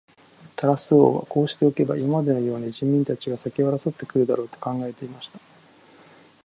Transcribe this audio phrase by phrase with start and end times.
[0.55, 5.39] タラス王はこうしておけば、今までのように人民たちが先を争って来るだろう、と考えていました。